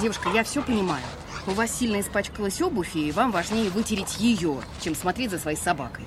[0.00, 1.04] Девушка, я все понимаю.
[1.46, 6.04] У вас сильно испачкалась обувь, и вам важнее вытереть ее, чем смотреть за своей собакой.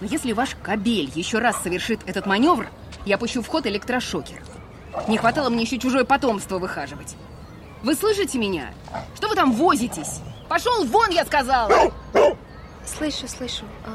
[0.00, 2.68] Но если ваш кобель еще раз совершит этот маневр,
[3.04, 4.42] я пущу в ход электрошокер.
[5.08, 7.16] Не хватало мне еще чужое потомство выхаживать.
[7.82, 8.72] Вы слышите меня?
[9.14, 10.20] Что вы там возитесь?
[10.48, 11.92] Пошел вон, я сказала!
[12.84, 13.64] Слышу, слышу.
[13.84, 13.90] А,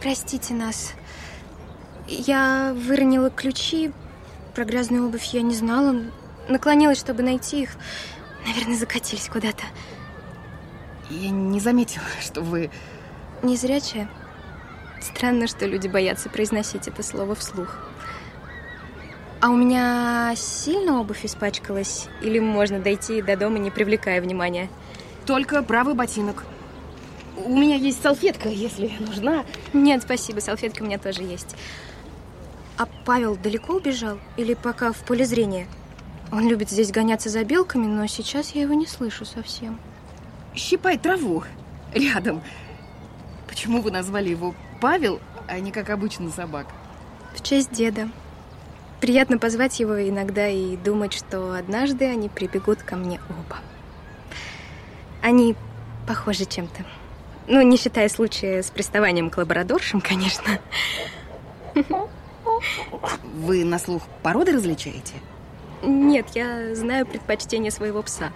[0.00, 0.92] простите нас.
[2.08, 3.92] Я выронила ключи.
[4.54, 5.94] Про грязную обувь я не знала.
[6.48, 7.76] Наклонилась, чтобы найти их.
[8.48, 9.64] Наверное, закатились куда-то.
[11.10, 12.70] Я не заметила, что вы...
[13.42, 14.08] Незрячая?
[15.02, 17.76] Странно, что люди боятся произносить это слово вслух.
[19.42, 22.08] А у меня сильно обувь испачкалась?
[22.22, 24.70] Или можно дойти до дома, не привлекая внимания?
[25.26, 26.44] Только правый ботинок.
[27.36, 29.44] У меня есть салфетка, если нужна.
[29.74, 31.54] Нет, спасибо, салфетка у меня тоже есть.
[32.78, 34.18] А Павел далеко убежал?
[34.38, 35.68] Или пока в поле зрения?
[36.30, 39.78] Он любит здесь гоняться за белками, но сейчас я его не слышу совсем.
[40.54, 41.44] Щипай траву
[41.94, 42.42] рядом.
[43.46, 46.66] Почему вы назвали его Павел, а не как обычно собак?
[47.34, 48.10] В честь деда.
[49.00, 53.58] Приятно позвать его иногда и думать, что однажды они прибегут ко мне оба.
[55.22, 55.54] Они
[56.06, 56.84] похожи чем-то.
[57.46, 60.58] Ну, не считая случая с приставанием к лабрадоршам, конечно.
[63.34, 65.14] Вы на слух породы различаете?
[65.82, 68.32] Нет, я знаю предпочтение своего пса.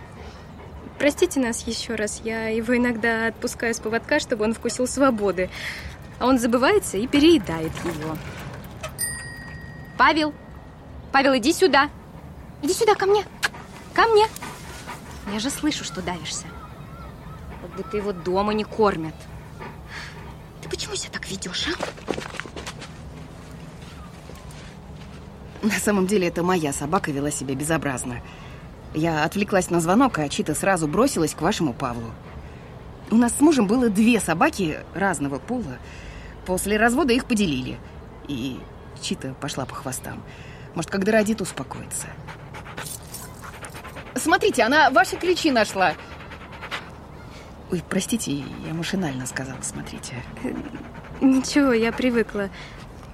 [0.98, 5.50] Простите нас еще раз, я его иногда отпускаю с поводка, чтобы он вкусил свободы.
[6.20, 8.16] А он забывается и переедает его.
[9.98, 10.32] Павел!
[11.10, 11.90] Павел, иди сюда!
[12.62, 13.24] Иди сюда, ко мне!
[13.94, 14.26] Ко мне!
[15.32, 16.46] Я же слышу, что давишься.
[17.60, 19.14] Как будто его дома не кормят.
[20.62, 22.11] Ты почему себя так ведешь, а?
[25.62, 28.20] На самом деле, это моя собака вела себя безобразно.
[28.94, 32.10] Я отвлеклась на звонок, а Чита сразу бросилась к вашему Павлу.
[33.10, 35.78] У нас с мужем было две собаки разного пола.
[36.46, 37.78] После развода их поделили.
[38.26, 38.58] И
[39.00, 40.22] Чита пошла по хвостам.
[40.74, 42.08] Может, когда родит, успокоится.
[44.16, 45.94] Смотрите, она ваши ключи нашла.
[47.70, 48.32] Ой, простите,
[48.66, 50.14] я машинально сказала, смотрите.
[51.20, 52.50] Ничего, я привыкла.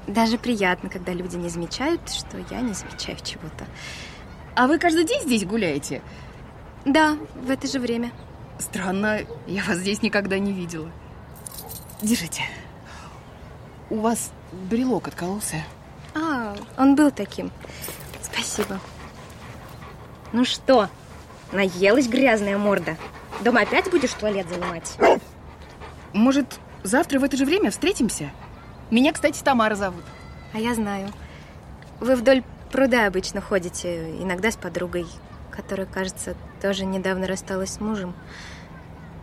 [0.08, 3.66] Даже приятно, когда люди не замечают, что я не замечаю чего-то.
[4.56, 6.00] А вы каждый день здесь гуляете?
[6.86, 8.10] Да, в это же время.
[8.58, 10.91] Странно, я вас здесь никогда не видела.
[12.00, 12.42] Держите.
[13.91, 14.32] У вас
[14.70, 15.62] брелок откололся.
[16.14, 17.52] А, он был таким.
[18.22, 18.80] Спасибо.
[20.32, 20.88] Ну что,
[21.52, 22.97] наелась грязная морда?
[23.44, 24.97] Дома опять будешь туалет занимать?
[26.14, 28.30] Может, завтра в это же время встретимся?
[28.91, 30.04] Меня, кстати, Тамара зовут.
[30.53, 31.10] А я знаю.
[32.00, 35.06] Вы вдоль пруда обычно ходите, иногда с подругой,
[35.50, 38.15] которая, кажется, тоже недавно рассталась с мужем.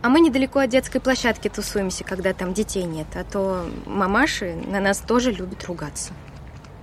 [0.02, 4.78] А мы недалеко от детской площадки тусуемся, когда там детей нет, а то мамаши на
[4.78, 6.12] нас тоже любят ругаться.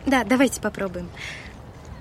[0.06, 1.10] Да, давайте попробуем.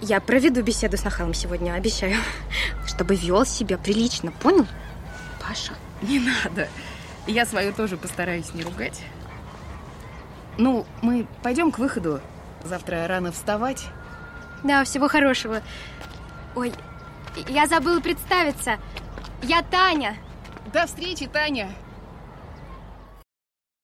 [0.00, 2.16] Я проведу беседу с Нахалом сегодня, обещаю.
[2.86, 4.66] Чтобы вел себя прилично, понял?
[5.40, 5.74] Паша.
[6.02, 6.68] Не надо.
[7.28, 9.00] Я свою тоже постараюсь не ругать.
[10.58, 12.20] Ну, мы пойдем к выходу.
[12.64, 13.86] Завтра рано вставать.
[14.62, 15.62] Да, всего хорошего.
[16.54, 16.72] Ой,
[17.48, 18.78] я забыла представиться.
[19.42, 20.16] Я Таня.
[20.72, 21.68] До встречи, Таня.